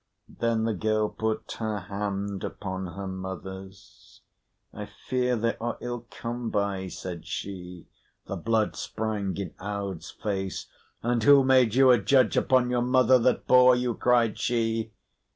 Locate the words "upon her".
2.43-3.05